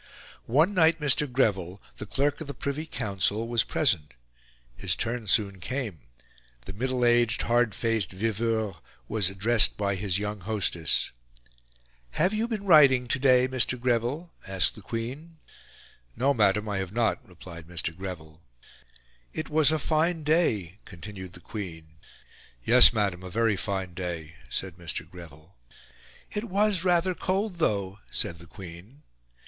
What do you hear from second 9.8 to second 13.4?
his young hostess. "Have you been riding to